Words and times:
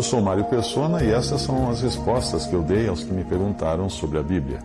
Eu 0.00 0.04
sou 0.04 0.22
Mário 0.22 0.46
Persona 0.46 1.04
e 1.04 1.10
essas 1.10 1.42
são 1.42 1.68
as 1.68 1.82
respostas 1.82 2.46
que 2.46 2.54
eu 2.54 2.62
dei 2.62 2.88
aos 2.88 3.04
que 3.04 3.12
me 3.12 3.22
perguntaram 3.22 3.90
sobre 3.90 4.18
a 4.18 4.22
Bíblia. 4.22 4.60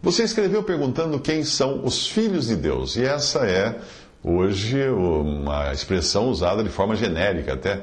Você 0.00 0.22
escreveu 0.22 0.62
perguntando 0.62 1.18
quem 1.18 1.42
são 1.42 1.84
os 1.84 2.06
filhos 2.06 2.46
de 2.46 2.54
Deus, 2.54 2.94
e 2.94 3.04
essa 3.04 3.40
é 3.40 3.76
hoje 4.22 4.88
uma 4.88 5.72
expressão 5.72 6.28
usada 6.28 6.62
de 6.62 6.68
forma 6.68 6.94
genérica 6.94 7.54
até. 7.54 7.80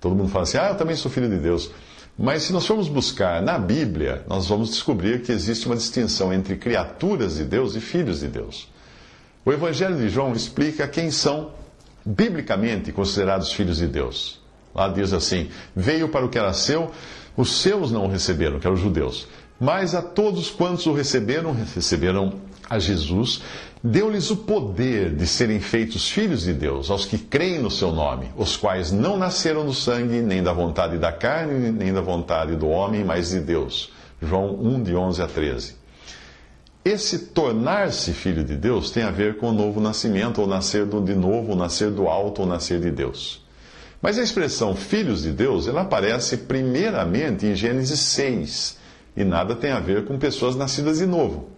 Todo 0.00 0.14
mundo 0.14 0.28
fala 0.28 0.44
assim, 0.44 0.56
ah, 0.56 0.68
eu 0.68 0.76
também 0.76 0.94
sou 0.94 1.10
filho 1.10 1.28
de 1.28 1.38
Deus. 1.38 1.68
Mas 2.16 2.44
se 2.44 2.52
nós 2.52 2.64
formos 2.64 2.86
buscar 2.86 3.42
na 3.42 3.58
Bíblia, 3.58 4.22
nós 4.28 4.46
vamos 4.46 4.70
descobrir 4.70 5.20
que 5.22 5.32
existe 5.32 5.66
uma 5.66 5.74
distinção 5.74 6.32
entre 6.32 6.54
criaturas 6.54 7.38
de 7.38 7.44
Deus 7.44 7.74
e 7.74 7.80
filhos 7.80 8.20
de 8.20 8.28
Deus. 8.28 8.68
O 9.44 9.52
Evangelho 9.52 9.96
de 9.96 10.08
João 10.08 10.32
explica 10.32 10.86
quem 10.86 11.10
são 11.10 11.50
biblicamente 12.04 12.92
considerados 12.92 13.52
filhos 13.52 13.78
de 13.78 13.88
Deus. 13.88 14.45
Lá 14.76 14.88
diz 14.88 15.14
assim: 15.14 15.48
Veio 15.74 16.10
para 16.10 16.26
o 16.26 16.28
que 16.28 16.38
era 16.38 16.52
seu, 16.52 16.90
os 17.34 17.62
seus 17.62 17.90
não 17.90 18.04
o 18.04 18.08
receberam, 18.08 18.60
que 18.60 18.66
eram 18.66 18.74
os 18.74 18.82
judeus. 18.82 19.26
Mas 19.58 19.94
a 19.94 20.02
todos 20.02 20.50
quantos 20.50 20.84
o 20.84 20.92
receberam, 20.92 21.56
receberam 21.74 22.34
a 22.68 22.78
Jesus, 22.78 23.40
deu-lhes 23.82 24.30
o 24.30 24.36
poder 24.36 25.14
de 25.14 25.26
serem 25.26 25.60
feitos 25.60 26.10
filhos 26.10 26.42
de 26.42 26.52
Deus, 26.52 26.90
aos 26.90 27.06
que 27.06 27.16
creem 27.16 27.58
no 27.58 27.70
seu 27.70 27.90
nome, 27.90 28.30
os 28.36 28.54
quais 28.54 28.92
não 28.92 29.16
nasceram 29.16 29.64
do 29.64 29.72
sangue, 29.72 30.20
nem 30.20 30.42
da 30.42 30.52
vontade 30.52 30.98
da 30.98 31.10
carne, 31.10 31.72
nem 31.72 31.94
da 31.94 32.02
vontade 32.02 32.54
do 32.54 32.68
homem, 32.68 33.02
mas 33.02 33.30
de 33.30 33.40
Deus. 33.40 33.90
João 34.20 34.60
1, 34.60 34.82
de 34.82 34.94
11 34.94 35.22
a 35.22 35.26
13. 35.26 35.74
Esse 36.84 37.18
tornar-se 37.28 38.12
filho 38.12 38.44
de 38.44 38.56
Deus 38.56 38.90
tem 38.90 39.04
a 39.04 39.10
ver 39.10 39.38
com 39.38 39.48
o 39.48 39.52
novo 39.52 39.80
nascimento, 39.80 40.42
ou 40.42 40.46
nascer 40.46 40.84
de 40.84 41.14
novo, 41.14 41.52
ou 41.52 41.56
nascer 41.56 41.90
do 41.90 42.08
alto, 42.08 42.42
ou 42.42 42.46
nascer 42.46 42.78
de 42.78 42.90
Deus. 42.90 43.45
Mas 44.06 44.20
a 44.20 44.22
expressão 44.22 44.76
filhos 44.76 45.24
de 45.24 45.32
Deus, 45.32 45.66
ela 45.66 45.80
aparece 45.80 46.36
primeiramente 46.36 47.44
em 47.44 47.56
Gênesis 47.56 47.98
6, 47.98 48.78
e 49.16 49.24
nada 49.24 49.56
tem 49.56 49.72
a 49.72 49.80
ver 49.80 50.04
com 50.04 50.16
pessoas 50.16 50.54
nascidas 50.54 50.98
de 50.98 51.06
novo. 51.06 51.50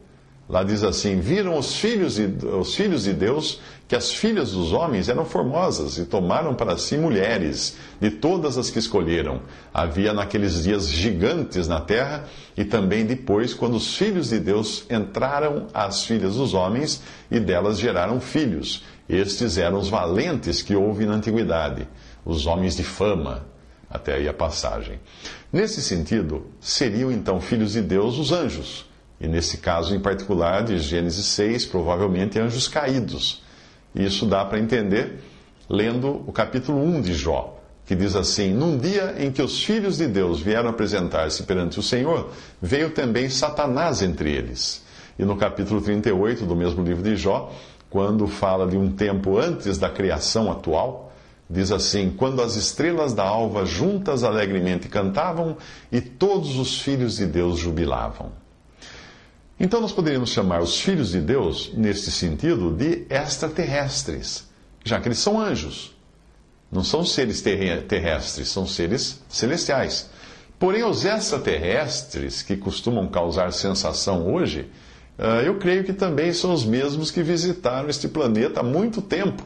Lá 0.48 0.62
diz 0.62 0.82
assim: 0.82 1.20
Viram 1.20 1.58
os 1.58 1.76
filhos, 1.76 2.14
de, 2.14 2.46
os 2.46 2.74
filhos 2.74 3.04
de 3.04 3.12
Deus 3.12 3.60
que 3.86 3.94
as 3.94 4.14
filhas 4.14 4.52
dos 4.52 4.72
homens 4.72 5.10
eram 5.10 5.26
formosas 5.26 5.98
e 5.98 6.06
tomaram 6.06 6.54
para 6.54 6.78
si 6.78 6.96
mulheres, 6.96 7.76
de 8.00 8.10
todas 8.10 8.56
as 8.56 8.70
que 8.70 8.78
escolheram. 8.78 9.42
Havia 9.72 10.14
naqueles 10.14 10.62
dias 10.62 10.88
gigantes 10.88 11.68
na 11.68 11.82
terra, 11.82 12.24
e 12.56 12.64
também 12.64 13.04
depois, 13.04 13.52
quando 13.52 13.74
os 13.74 13.94
filhos 13.94 14.30
de 14.30 14.40
Deus 14.40 14.86
entraram 14.88 15.66
às 15.74 16.06
filhas 16.06 16.36
dos 16.36 16.54
homens 16.54 17.02
e 17.30 17.38
delas 17.38 17.78
geraram 17.78 18.18
filhos. 18.18 18.84
Estes 19.06 19.58
eram 19.58 19.78
os 19.78 19.90
valentes 19.90 20.62
que 20.62 20.74
houve 20.74 21.04
na 21.04 21.12
antiguidade 21.12 21.86
os 22.28 22.46
homens 22.46 22.76
de 22.76 22.84
fama, 22.84 23.46
até 23.90 24.16
aí 24.16 24.28
a 24.28 24.34
passagem. 24.34 25.00
Nesse 25.50 25.82
sentido, 25.82 26.46
seriam 26.60 27.10
então 27.10 27.40
filhos 27.40 27.72
de 27.72 27.80
Deus 27.80 28.18
os 28.18 28.30
anjos, 28.30 28.84
e 29.18 29.26
nesse 29.26 29.56
caso 29.56 29.94
em 29.94 29.98
particular 29.98 30.62
de 30.62 30.78
Gênesis 30.78 31.24
6, 31.24 31.64
provavelmente 31.66 32.38
anjos 32.38 32.68
caídos. 32.68 33.42
Isso 33.94 34.26
dá 34.26 34.44
para 34.44 34.58
entender 34.58 35.20
lendo 35.68 36.22
o 36.26 36.30
capítulo 36.30 36.84
1 36.84 37.00
de 37.00 37.14
Jó, 37.14 37.58
que 37.86 37.94
diz 37.94 38.14
assim: 38.14 38.52
Num 38.52 38.76
dia 38.76 39.16
em 39.18 39.32
que 39.32 39.40
os 39.40 39.64
filhos 39.64 39.96
de 39.96 40.06
Deus 40.06 40.38
vieram 40.38 40.68
apresentar-se 40.68 41.42
perante 41.44 41.80
o 41.80 41.82
Senhor, 41.82 42.30
veio 42.60 42.90
também 42.90 43.30
Satanás 43.30 44.02
entre 44.02 44.30
eles. 44.30 44.84
E 45.18 45.24
no 45.24 45.34
capítulo 45.34 45.80
38 45.80 46.44
do 46.44 46.54
mesmo 46.54 46.84
livro 46.84 47.02
de 47.02 47.16
Jó, 47.16 47.50
quando 47.88 48.26
fala 48.26 48.66
de 48.66 48.76
um 48.76 48.92
tempo 48.92 49.38
antes 49.38 49.78
da 49.78 49.88
criação 49.88 50.52
atual, 50.52 51.07
Diz 51.50 51.72
assim: 51.72 52.10
Quando 52.10 52.42
as 52.42 52.56
estrelas 52.56 53.14
da 53.14 53.24
alva 53.24 53.64
juntas 53.64 54.22
alegremente 54.22 54.88
cantavam 54.88 55.56
e 55.90 56.00
todos 56.00 56.56
os 56.56 56.80
filhos 56.80 57.16
de 57.16 57.26
Deus 57.26 57.58
jubilavam. 57.58 58.32
Então 59.58 59.80
nós 59.80 59.92
poderíamos 59.92 60.30
chamar 60.30 60.60
os 60.60 60.78
filhos 60.80 61.10
de 61.10 61.20
Deus, 61.20 61.72
neste 61.74 62.10
sentido, 62.10 62.70
de 62.70 63.06
extraterrestres, 63.10 64.46
já 64.84 65.00
que 65.00 65.08
eles 65.08 65.18
são 65.18 65.40
anjos. 65.40 65.96
Não 66.70 66.84
são 66.84 67.04
seres 67.04 67.40
terrestres, 67.40 68.48
são 68.48 68.66
seres 68.66 69.20
celestiais. 69.28 70.10
Porém, 70.58 70.84
os 70.84 71.04
extraterrestres, 71.04 72.42
que 72.42 72.56
costumam 72.56 73.08
causar 73.08 73.52
sensação 73.52 74.32
hoje, 74.32 74.70
ah, 75.18 75.40
eu 75.42 75.58
creio 75.58 75.82
que 75.82 75.94
também 75.94 76.32
são 76.32 76.52
os 76.52 76.64
mesmos 76.64 77.10
que 77.10 77.22
visitaram 77.22 77.88
este 77.88 78.06
planeta 78.06 78.60
há 78.60 78.62
muito 78.62 79.00
tempo 79.00 79.42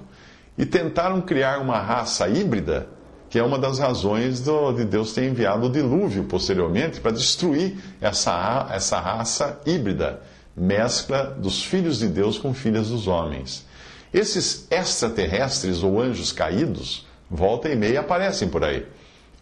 e 0.57 0.67
tentaram 0.67 1.21
criar 1.21 1.59
uma 1.59 1.79
raça 1.79 2.29
híbrida, 2.29 2.89
que 3.31 3.39
é 3.39 3.43
uma 3.43 3.59
das 3.59 3.79
razões 3.79 4.41
do, 4.41 4.73
de 4.73 4.85
Deus 4.85 5.13
ter 5.13 5.25
enviado 5.25 5.67
o 5.67 5.71
dilúvio 5.71 6.25
posteriormente 6.25 7.01
para 7.01 7.13
destruir 7.13 7.77
essa, 8.01 8.69
essa 8.71 9.01
raça 9.01 9.61
híbrida, 9.65 10.21
mescla 10.55 11.25
dos 11.39 11.65
filhos 11.65 11.99
de 11.99 12.09
Deus 12.09 12.37
com 12.37 12.53
filhas 12.53 12.89
dos 12.89 13.07
homens. 13.07 13.67
Esses 14.13 14.67
extraterrestres 14.71 15.83
ou 15.83 16.01
anjos 16.01 16.31
caídos, 16.31 17.07
volta 17.31 17.71
e 17.71 17.77
meia 17.77 18.01
aparecem 18.01 18.49
por 18.49 18.63
aí. 18.63 18.87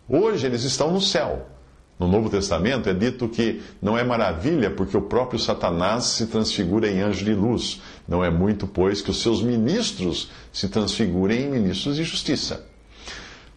Hoje 0.08 0.46
eles 0.46 0.62
estão 0.62 0.92
no 0.92 1.00
céu 1.00 1.46
no 2.00 2.08
Novo 2.08 2.30
Testamento 2.30 2.88
é 2.88 2.94
dito 2.94 3.28
que 3.28 3.60
não 3.82 3.96
é 3.96 4.02
maravilha 4.02 4.70
porque 4.70 4.96
o 4.96 5.02
próprio 5.02 5.38
Satanás 5.38 6.04
se 6.04 6.26
transfigura 6.28 6.90
em 6.90 7.02
anjo 7.02 7.22
de 7.22 7.34
luz. 7.34 7.82
Não 8.08 8.24
é 8.24 8.30
muito, 8.30 8.66
pois, 8.66 9.02
que 9.02 9.10
os 9.10 9.20
seus 9.20 9.42
ministros 9.42 10.30
se 10.50 10.66
transfigurem 10.70 11.42
em 11.42 11.50
ministros 11.50 11.96
de 11.96 12.04
justiça. 12.04 12.64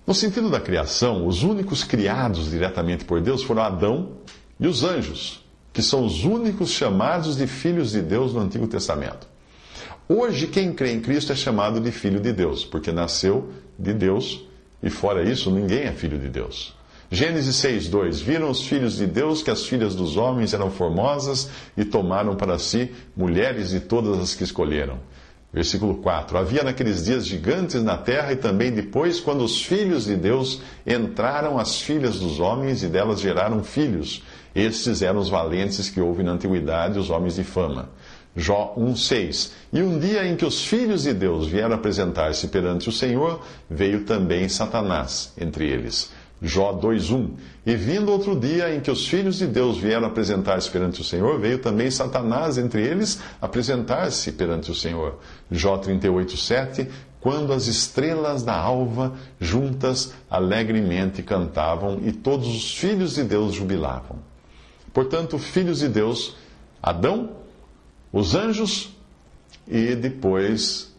No 0.06 0.14
sentido 0.14 0.50
da 0.50 0.60
criação, 0.60 1.26
os 1.26 1.42
únicos 1.42 1.86
criados 1.86 2.52
diretamente 2.52 3.06
por 3.06 3.22
Deus 3.22 3.42
foram 3.42 3.64
Adão 3.64 4.18
e 4.60 4.68
os 4.68 4.84
anjos, 4.84 5.42
que 5.72 5.82
são 5.82 6.06
os 6.06 6.26
únicos 6.26 6.70
chamados 6.70 7.38
de 7.38 7.48
filhos 7.48 7.92
de 7.92 8.02
Deus 8.02 8.34
no 8.34 8.42
Antigo 8.42 8.68
Testamento. 8.68 9.26
Hoje, 10.10 10.48
quem 10.48 10.74
crê 10.74 10.92
em 10.92 11.00
Cristo 11.00 11.32
é 11.32 11.36
chamado 11.36 11.80
de 11.80 11.94
filho 11.94 12.20
de 12.20 12.34
Deus, 12.34 12.66
porque 12.66 12.92
nasceu 12.92 13.54
de 13.80 13.94
Deus 13.94 14.46
e, 14.82 14.90
fora 14.90 15.24
isso, 15.24 15.50
ninguém 15.50 15.84
é 15.84 15.94
filho 15.94 16.20
de 16.20 16.28
Deus. 16.28 16.76
Gênesis 17.12 17.56
6, 17.58 17.90
2: 17.90 18.22
Viram 18.22 18.50
os 18.50 18.66
filhos 18.66 18.98
de 18.98 19.06
Deus 19.06 19.44
que 19.44 19.52
as 19.52 19.66
filhas 19.66 19.96
dos 19.96 20.18
homens 20.18 20.54
eram 20.54 20.72
formosas 20.72 21.50
e 21.78 21.86
tomaram 21.86 22.36
para 22.36 22.58
si 22.58 22.92
mulheres 23.16 23.70
de 23.70 23.80
todas 23.80 24.20
as 24.20 24.34
que 24.34 24.44
escolheram. 24.44 25.00
Versículo 25.54 25.98
4: 25.98 26.38
Havia 26.38 26.64
naqueles 26.64 27.06
dias 27.06 27.28
gigantes 27.28 27.84
na 27.84 27.96
terra 27.98 28.34
e 28.34 28.36
também 28.36 28.72
depois, 28.72 29.20
quando 29.20 29.44
os 29.44 29.62
filhos 29.62 30.06
de 30.06 30.16
Deus 30.16 30.62
entraram 30.88 31.60
as 31.60 31.80
filhas 31.80 32.20
dos 32.20 32.40
homens 32.40 32.82
e 32.82 32.88
delas 32.88 33.22
geraram 33.22 33.64
filhos. 33.64 34.24
Estes 34.56 35.02
eram 35.02 35.20
os 35.20 35.30
valentes 35.30 35.90
que 35.90 36.02
houve 36.02 36.24
na 36.24 36.32
antiguidade, 36.32 36.98
os 36.98 37.12
homens 37.12 37.36
de 37.36 37.44
fama. 37.44 37.90
Jó 38.36 38.74
1,6 38.76 39.52
E 39.72 39.84
um 39.84 40.00
dia 40.00 40.26
em 40.26 40.36
que 40.36 40.44
os 40.44 40.66
filhos 40.66 41.04
de 41.04 41.14
Deus 41.14 41.46
vieram 41.46 41.76
apresentar-se 41.76 42.48
perante 42.48 42.90
o 42.90 42.92
Senhor, 42.92 43.46
veio 43.70 44.06
também 44.06 44.50
Satanás 44.50 45.34
entre 45.38 45.70
eles 45.70 46.10
Jó 46.44 46.74
2:1. 46.74 47.30
E 47.66 47.74
vindo 47.74 48.12
outro 48.12 48.38
dia 48.38 48.76
em 48.76 48.82
que 48.82 48.92
os 48.92 49.08
filhos 49.08 49.38
de 49.38 49.48
Deus 49.48 49.78
vieram 49.78 50.06
apresentar-se 50.06 50.70
perante 50.70 51.00
o 51.00 51.04
Senhor, 51.04 51.40
veio 51.40 51.58
também 51.60 51.90
Satanás 51.90 52.58
entre 52.58 52.86
eles 52.86 53.22
apresentar-se 53.42 54.34
perante 54.34 54.70
o 54.70 54.76
Senhor. 54.76 55.20
Jó 55.50 55.78
38:7. 55.78 56.90
Quando 57.22 57.54
as 57.54 57.68
estrelas 57.68 58.44
da 58.44 58.54
alva 58.54 59.14
juntas 59.40 60.14
alegremente 60.30 61.24
cantavam 61.24 62.02
e 62.04 62.12
todos 62.12 62.50
os 62.50 62.78
filhos 62.78 63.16
de 63.16 63.24
Deus 63.24 63.54
jubilavam. 63.54 64.18
Portanto, 64.94 65.40
filhos 65.40 65.80
de 65.80 65.88
Deus, 65.88 66.36
Adão, 66.82 67.30
os 68.12 68.36
anjos 68.36 68.94
e 69.66 69.96
depois, 69.96 70.94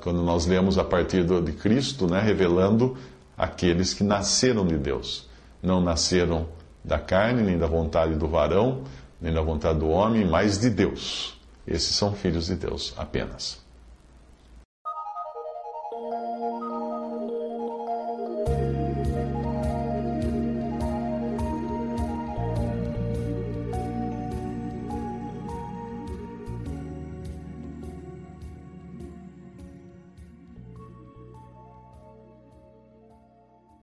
quando 0.00 0.22
nós 0.22 0.46
lemos 0.46 0.78
a 0.78 0.84
partir 0.84 1.22
de 1.24 1.52
Cristo, 1.52 2.06
né, 2.06 2.22
revelando 2.22 2.96
aqueles 3.38 3.94
que 3.94 4.02
nasceram 4.02 4.66
de 4.66 4.76
Deus, 4.76 5.28
não 5.62 5.80
nasceram 5.80 6.48
da 6.84 6.98
carne, 6.98 7.42
nem 7.42 7.56
da 7.56 7.66
vontade 7.66 8.16
do 8.16 8.26
varão, 8.26 8.82
nem 9.20 9.32
da 9.32 9.40
vontade 9.40 9.78
do 9.78 9.88
homem, 9.88 10.24
mas 10.24 10.58
de 10.58 10.68
Deus. 10.68 11.38
Esses 11.66 11.94
são 11.94 12.12
filhos 12.12 12.46
de 12.46 12.56
Deus 12.56 12.92
apenas. 12.96 13.60